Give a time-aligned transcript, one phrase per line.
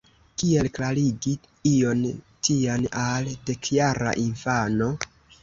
[0.43, 1.33] Kiel klarigi
[1.73, 2.01] ion
[2.47, 4.91] tian al dekjara infano?